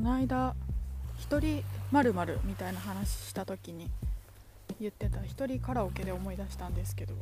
[0.00, 0.54] この間
[1.18, 1.62] 一人
[1.92, 3.90] まるみたいな話した時に
[4.80, 7.12] 言ってた一人カラオケで思い出したんですけど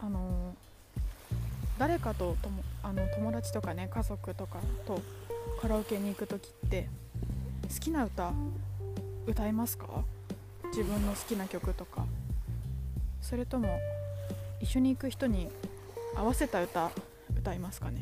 [0.00, 0.54] あの
[1.80, 5.02] 誰かとともあの友達とかね家族とかと
[5.60, 6.88] カラオケに行く時って
[7.74, 8.32] 好きな歌
[9.26, 9.86] 歌いますか？
[10.66, 12.06] 自分の好きな曲とか。
[13.20, 13.80] それとも
[14.60, 15.48] 一緒に行く人に
[16.14, 16.92] 合わせた歌
[17.36, 18.00] 歌いますかね？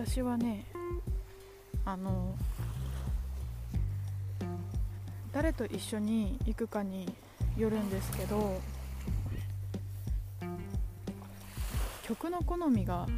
[0.00, 0.64] 私はね
[1.84, 2.32] あの
[5.32, 7.12] 誰と一緒に行くかに
[7.56, 8.60] よるんですけど
[12.04, 13.08] 曲の好みが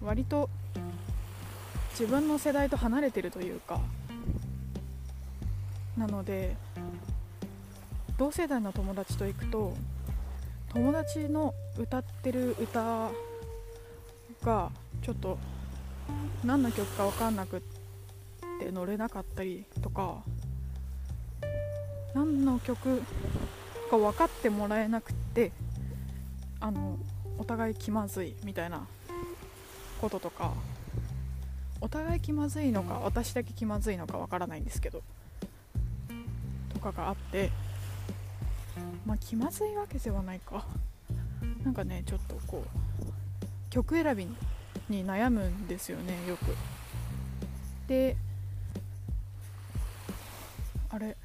[0.00, 0.48] 割と
[1.98, 3.80] 自分の世代と離れてるというか
[5.98, 6.56] なので
[8.16, 9.74] 同世代の友達と行くと
[10.72, 13.10] 友達の歌ってる歌
[14.44, 14.70] が
[15.02, 15.36] ちょっと
[16.44, 17.60] 何の曲か分かんなくっ
[18.60, 20.22] て乗れなかったりとか
[22.14, 23.02] 何の曲
[23.90, 25.52] か分かってもらえなくって
[26.60, 26.98] あの
[27.38, 28.86] お互い気まずいみたいな
[30.00, 30.52] こととか
[31.80, 35.02] お互い気まずいのか私だけ気まずいのか分からないんですけど
[36.72, 37.50] とかがあって
[39.04, 40.64] まあ気まずいわけではないか。
[41.64, 43.06] なんかねちょっとこう
[43.70, 44.36] 曲選びに
[44.88, 46.56] に悩むんですよねよく。
[47.88, 48.16] で
[50.90, 51.16] あれ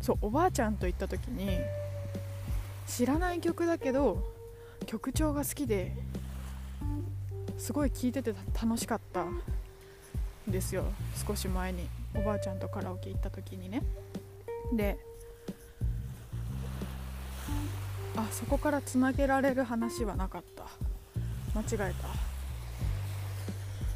[0.00, 1.58] そうおばあちゃんと行った時に
[2.86, 4.22] 知らない曲だけど
[4.86, 5.92] 曲調が好きで
[7.58, 9.40] すごい聴いてて楽しかったん
[10.48, 10.84] ですよ
[11.26, 11.88] 少し前に。
[12.14, 13.82] おばあちゃんとカラオケ行った時にね。
[14.74, 14.98] で
[18.16, 20.64] あそこからつなげられる話はなかった。
[21.54, 22.31] 間違えた。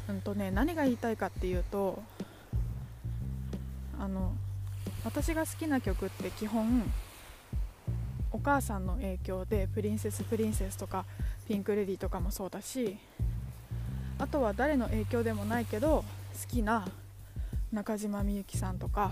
[0.09, 2.01] うんとね何が言いたいかっていうと
[3.99, 4.33] あの
[5.03, 6.83] 私が好きな曲って基本
[8.31, 11.05] お母さんの影響でプリンセスプリンセスとか
[11.47, 12.97] ピンク・レディーとかもそうだし
[14.19, 16.03] あとは誰の影響でもないけど
[16.41, 16.87] 好きな
[17.71, 19.11] 中島みゆきさんとか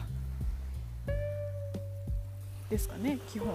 [2.70, 3.50] ですかね基本。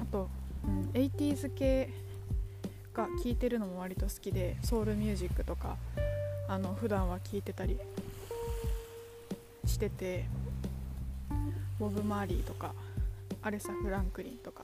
[0.00, 0.28] あと、
[0.64, 1.90] うん、80s 系
[2.98, 5.76] が聴いてるのも割と好きでソウルミュージックとか
[6.48, 7.78] あの普段は聴いてたり
[9.64, 10.24] してて
[11.78, 12.74] ボブ・マーリーとか
[13.40, 14.62] アレサ・フランクリンとか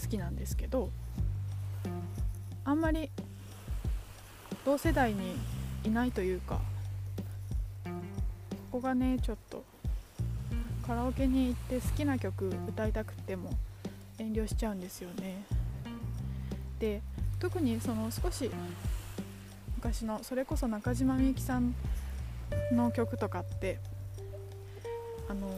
[0.00, 0.88] 好きなんですけど
[2.64, 3.10] あんまり
[4.64, 5.36] 同世代に
[5.84, 6.58] いないというか
[7.84, 9.62] ここがねちょっと
[10.86, 13.50] カラオケに行って好きな曲歌いたくても
[14.18, 15.44] 遠慮しちゃうんですよね。
[16.78, 17.02] で
[17.42, 18.48] 特にその少し
[19.74, 21.74] 昔のそれこそ中島みゆきさん
[22.70, 23.80] の曲とかって
[25.28, 25.50] あの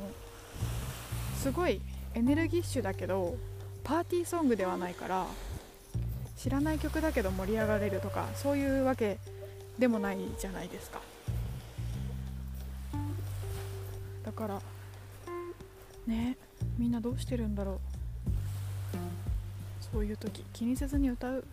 [1.37, 1.83] すごい
[2.15, 3.37] エネルギッシュだけど
[3.83, 5.27] パーティーソングではないから
[6.39, 9.19] 知らない曲だけど盛り上がれるとかそういうわけ
[9.79, 11.03] でもないじゃないですか。
[14.25, 14.63] だから
[16.07, 16.39] ね
[16.79, 17.79] みんなどうしてるんだろう。
[19.93, 21.45] そういう時気にせずに歌う。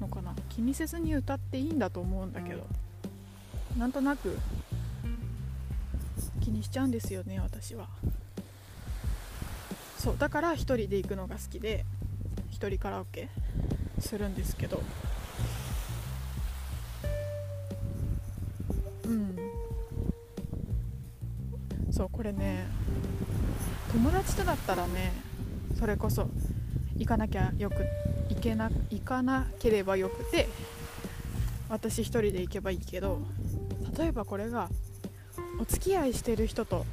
[0.00, 0.34] のかな？
[0.48, 2.66] 気にせずに歌っていいんだと思うんだけど。
[3.76, 4.36] なんとなく
[6.40, 7.88] 気にしちゃうんですよね私は。
[9.98, 11.84] そうだから1人で行くのが好きで
[12.52, 13.28] 1人カラオケ
[14.00, 14.82] するんですけど。
[19.04, 19.36] うん。
[21.92, 22.66] そうこれね
[23.92, 25.12] 友達とだったらね
[25.78, 26.28] それこそ
[26.96, 27.76] 行かなきゃよく
[28.28, 30.48] 行けな行かなければよくて
[31.68, 33.20] 私1人で行けばいいけど
[33.96, 34.68] 例えばこれが
[35.60, 36.84] お付き合いしてる人と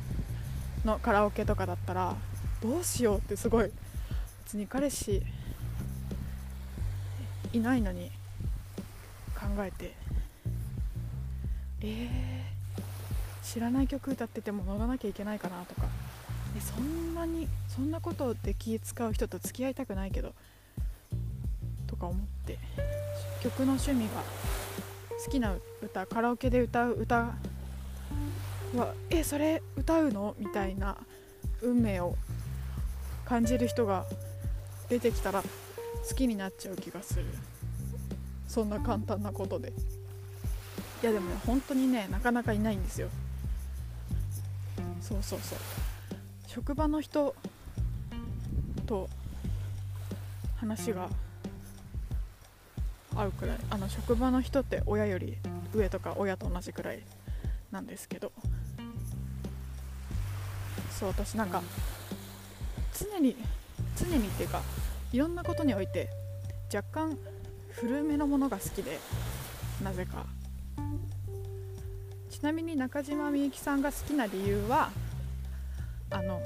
[0.84, 2.16] のカラオケとかだったら
[2.62, 3.72] どうしようってすごい
[4.46, 5.22] 別に彼氏
[7.54, 8.12] いないのに
[9.36, 9.94] 考えて
[11.82, 15.88] えー、知らない曲歌ってても乗らなきゃいけないかなとか。
[16.58, 20.34] えそんなにそんなことで気使う人と付き合いたくないけど
[22.06, 22.60] か思って。
[23.42, 24.24] 曲の趣味が
[25.24, 27.34] 好きな歌カラオケで歌う歌
[28.76, 30.36] はえそれ歌うの？
[30.40, 30.98] みたいな
[31.62, 32.16] 運命を
[33.26, 34.06] 感じる人が
[34.90, 37.26] 出てきたら好きになっちゃう気がする。
[38.48, 39.74] そんな簡単なことで。
[41.04, 43.10] いやでもね本当にねなかなかいないんですよ。
[45.02, 45.60] そうそうそう。
[46.48, 47.36] 職場の人
[48.86, 49.10] と
[50.58, 51.10] 話が
[53.16, 53.58] 会うくらい。
[53.70, 55.38] あの職場の人って親より
[55.74, 57.00] 上とか親と同じくらい
[57.72, 58.32] なんですけど。
[61.00, 61.62] そう私なんか
[62.98, 63.36] 常に
[63.98, 64.62] 常にっていうか
[65.12, 66.10] いろんなことにおいて
[66.74, 67.18] 若干
[67.72, 69.00] 古めのものが好きで
[69.84, 70.26] なぜか。
[72.30, 74.92] ちなみに中島みゆきさんが好きな理由は
[76.12, 76.42] あの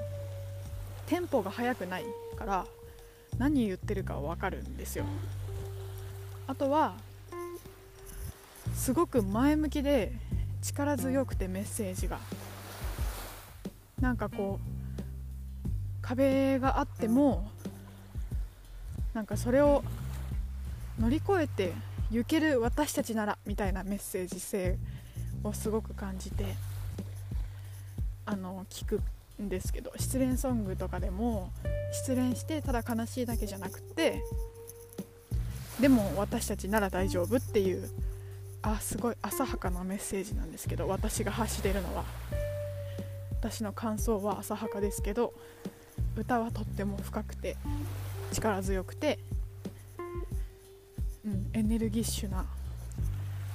[1.07, 2.05] テンポが速くない
[2.37, 2.65] から
[3.39, 5.05] 何言ってるか分かるんですよ。
[6.49, 6.95] あとは
[8.73, 10.11] すごく前向きで
[10.63, 12.19] 力強くてメッセージが。
[14.01, 17.51] なんかこう壁があっても
[19.13, 19.83] なんかそれを
[20.99, 21.73] 乗り越えて
[22.09, 24.79] 行ける私たちならみたいなメッセージ性
[25.43, 26.45] をすごく感じて
[28.25, 29.01] あの聞く
[29.39, 31.51] んですけど失恋ソングとかでも
[31.91, 34.23] 失恋してただ悲しいだけじゃなくて
[35.81, 37.89] でも私たちなら大丈夫っていう
[38.61, 42.03] あすごい浅はかなメッセージなんですけど私が発してるのは。
[43.41, 45.33] 私の感想は浅はかですけど
[46.17, 47.55] 歌はとっても深くて
[48.33, 49.17] 力強くて、
[51.25, 52.45] うん、エネルギッシュな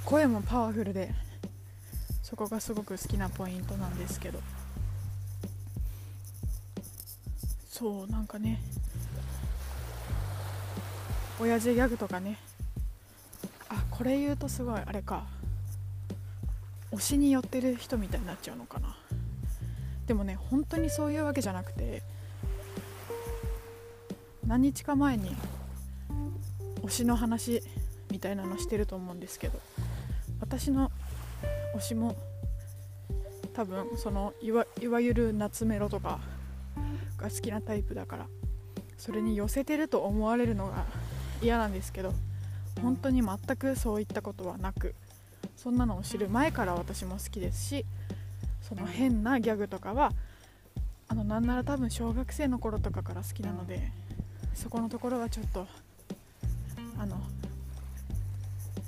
[0.07, 1.13] 声もパワフルで
[2.23, 4.41] そこがすごく好きなポイントなんですけど。
[7.69, 8.63] そうなんかね
[11.41, 12.39] 親父ギャグとかね。
[13.69, 15.25] あこれ言うとすごいあれか。
[16.93, 18.97] 推しに寄ってる人みたいになっちゃうのかな。
[20.07, 22.03] でもね本当にそういうわけじゃなくて
[24.47, 25.35] 何日か前に
[26.83, 27.63] 推しの話
[28.11, 29.59] みたいなのしてると思うんですけど
[30.41, 30.93] 私の
[31.77, 32.17] 推しも
[33.55, 36.21] 多分そのいわいわゆる夏メロとか
[37.17, 38.27] が好きなタイプだから
[38.99, 40.85] それに寄せてると思われるのが
[41.45, 42.13] 嫌なんですけど
[42.83, 44.95] 本当に全くそういったことはなく
[45.57, 47.85] そんなのを知る前から私も好きですし
[48.63, 50.13] その変なギャグとかは
[51.09, 53.93] あのなんなら多分小学生の頃とかから好きなので
[54.55, 55.67] そこのところはちょっと
[56.99, 57.21] あの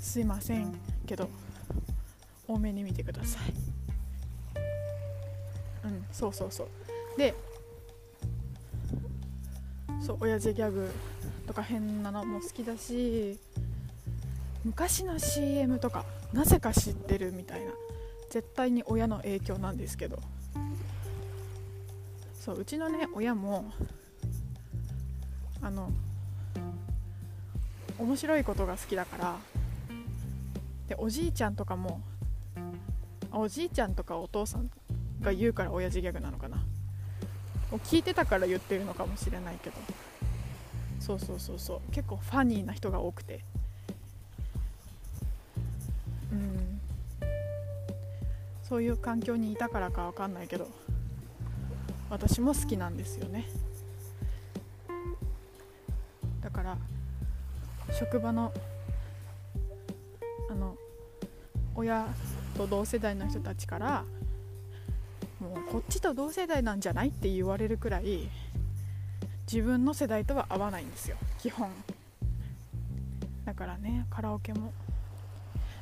[0.00, 0.75] すいません
[1.06, 1.29] けど
[2.49, 3.53] 多めに見てください。
[5.85, 6.69] うんそうそうそう。
[7.19, 7.35] で
[10.00, 10.88] そう親父ギャグ
[11.46, 13.38] とか変なのも好きだし
[14.64, 17.72] 昔の CM とかなぜか知ってるみたいな
[18.31, 20.19] 絶対に親の影響なんですけど。
[22.46, 23.72] そううちのね親も
[25.60, 25.90] あの
[27.98, 29.37] 面白いことが好きだから
[30.87, 32.00] でおじいちゃんとかも
[33.32, 34.70] おじいちゃんとかお父さん
[35.20, 36.58] が言うから親父ギャグなのかな。
[37.84, 39.76] 聞いてたから言ってるのかもしれないけど。
[41.06, 41.93] そうそうそうそう。
[41.93, 43.44] 結構ファニーな人が多くて。
[46.32, 46.81] うん。
[48.64, 50.67] そういう環境にいたからか分かんないけど
[52.11, 53.47] 私も好きなんですよね。
[56.43, 56.76] だから
[57.93, 58.53] 職場の
[60.50, 60.76] あの
[61.76, 62.08] 親
[62.56, 64.05] と同世代の人たちから
[65.38, 68.29] もうこっちと同世代なんじゃないって言われるくらい
[69.50, 71.17] 自分の世代とは合わないんですよ。
[71.38, 71.70] 基本。
[73.44, 74.72] だからねカラオケも。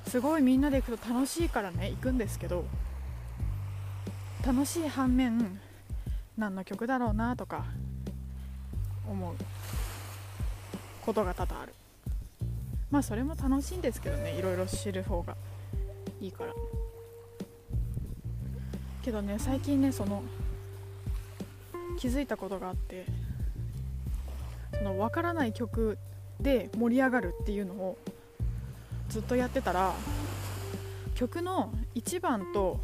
[0.06, 2.66] すごいみんなで行くと楽しいからね行くんですけど
[4.46, 5.58] 楽しい反面
[6.36, 7.64] 何の曲だろうなとか
[9.08, 9.34] 思う
[11.00, 11.72] ことが多々ある。
[12.90, 15.36] まあそれも楽しいんですけどねいろいろ知る方が
[16.20, 16.52] いいから。
[19.02, 20.22] けどね最近ねその
[21.98, 23.06] 気づいたことがあって
[24.78, 25.98] その分からない曲
[26.40, 27.98] で盛り上がるっていうのを
[29.08, 29.94] ずっとやってたら
[31.14, 32.80] 曲の1番と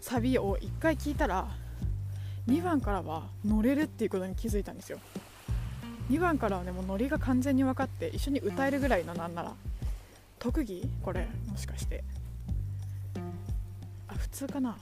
[0.00, 1.48] サビを1回聴いたら
[2.46, 4.98] 2番からは乗れるっていうことに気づいたんですよ。
[6.10, 9.54] 2番からはねもうノリが完全に分かって一緒に歌えるぐらいのなんなら
[10.38, 10.88] 特技？
[11.02, 12.04] これもしかして。
[14.06, 14.76] あ普通かな？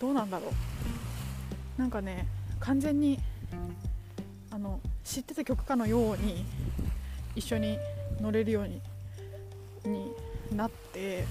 [0.00, 1.80] どうなんだろう？
[1.80, 2.26] なんかね
[2.58, 3.20] 完全に
[4.50, 6.44] あの知ってた曲かのように
[7.34, 7.78] 一緒に
[8.20, 8.80] 乗れるように
[9.84, 10.12] に
[10.56, 11.24] なって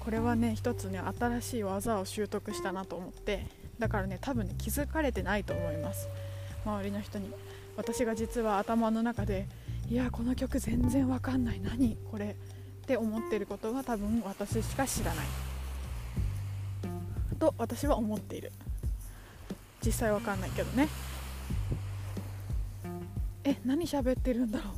[0.00, 3.46] これはね一つね新しい技を習得したなと思って
[3.78, 6.08] だからね多分ね気づかれてないと思います。
[6.64, 7.30] 周りの人に
[7.76, 9.46] 私が実は頭の中で
[9.90, 11.96] いやこの曲全然わかんない何？
[12.10, 12.36] これ
[12.82, 15.26] って思ってることは多分私しか知らない。
[17.38, 18.52] と私は思っている。
[19.84, 20.88] 実際わかんないけどね。
[23.44, 24.68] え何喋ってるんだろう？
[24.68, 24.74] は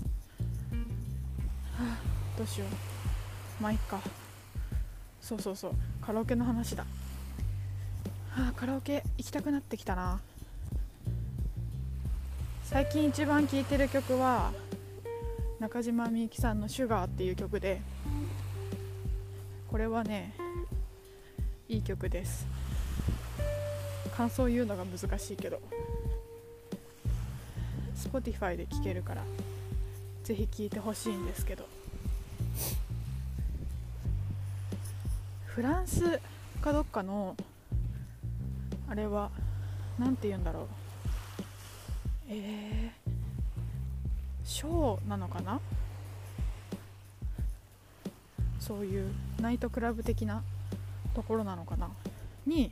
[1.78, 1.98] あ
[2.36, 3.62] どうしよう。
[3.62, 4.00] まあいっか。
[5.20, 5.72] そうそうそう。
[6.00, 6.84] カラオケの話だ。
[8.36, 10.20] あカラオケ行きたくなってきたな。
[12.64, 14.52] 最近一番聴いてる曲は
[15.60, 17.80] 中島みゆきさんの「シュガーっていう曲で
[19.70, 20.34] これはね
[21.68, 22.46] いい曲です。
[24.16, 25.60] 感想を言うのが難しいけど。
[28.06, 29.22] Spotify で聴けるから
[30.24, 31.66] ぜひ聴いてほしいんですけど。
[35.46, 36.20] フランス
[36.60, 37.34] かどっかの
[38.90, 39.30] あれは
[39.98, 40.66] 何て言うんだろう。
[42.28, 43.10] えー、
[44.44, 45.60] ショーなのかな？
[48.60, 49.10] そういう
[49.40, 50.42] ナイトクラブ的な
[51.14, 51.88] ところなのかな？
[52.46, 52.70] に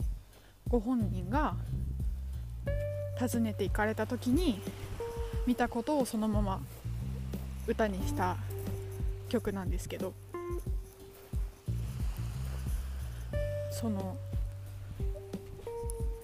[0.69, 1.55] ご本人が
[3.19, 4.61] 訪ねて行かれた時に
[5.47, 6.61] 見たことをそのまま
[7.67, 8.37] 歌にした
[9.29, 10.13] 曲なんですけど
[13.71, 14.17] その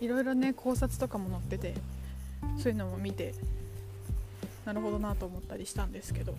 [0.01, 1.75] いろいろね考察とかも載ってて
[2.59, 3.35] そういうのも見て
[4.65, 6.35] なるほどなと思ったりしたんですけど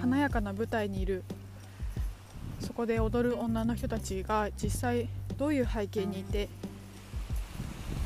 [0.00, 1.22] 華やかな舞台にいる
[2.60, 6.48] そこで踊る女の人たちが実際どういう背景にいて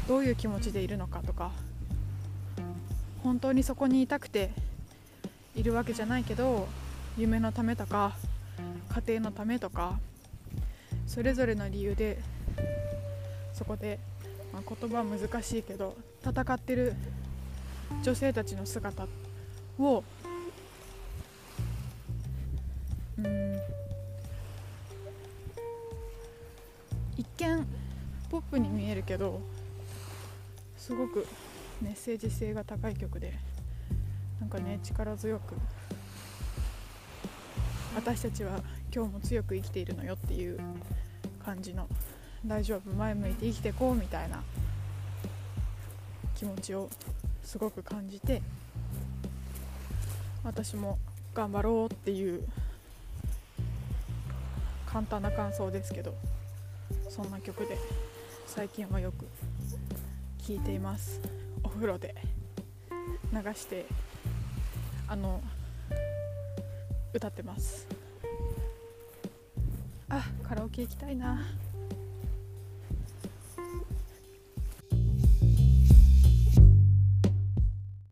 [0.06, 1.50] どういう気持ちでいるのかとか
[3.28, 4.48] 本当にそこにいたくて
[5.54, 6.66] いるわけじゃないけど
[7.18, 8.16] 夢のためとか
[9.06, 9.98] 家庭のためとか
[11.06, 12.18] それぞれの理由で
[13.52, 13.98] そこで、
[14.50, 15.94] まあ、言葉は難しいけど
[16.26, 16.94] 戦ってる
[18.02, 19.06] 女性たちの姿
[19.78, 20.02] を
[23.18, 23.58] うん
[27.18, 27.66] 一見
[28.30, 29.42] ポップに見えるけど
[30.78, 31.26] すごく
[31.80, 33.32] メッセージ性が高い曲で
[34.40, 35.54] なんかね力強く
[37.94, 38.60] 私たちは
[38.94, 40.58] 今日も強く生きているのよっていう
[41.44, 41.88] 感じの
[42.44, 44.42] 大丈夫前向いて生きてこうみたいな
[46.36, 46.88] 気持ちを
[47.42, 48.42] すごく感じて
[50.44, 50.98] 私も
[51.34, 52.42] 頑張ろうっていう
[54.86, 56.14] 簡単な感想ですけど
[57.08, 57.76] そんな曲で
[58.46, 59.26] 最近はよく
[60.46, 61.20] 聴いています。
[61.44, 61.47] お
[61.78, 62.12] 風呂で
[63.32, 63.86] 流して
[65.06, 65.40] あの
[67.14, 67.86] 歌ってます。
[70.08, 71.38] あカラオケ行きたいな。